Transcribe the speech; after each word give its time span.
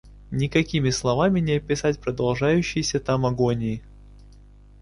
Никакими 0.31 0.89
словами 0.89 1.41
не 1.41 1.57
описать 1.57 1.99
продолжающейся 1.99 2.99
там 2.99 3.23
агонии. 3.27 3.83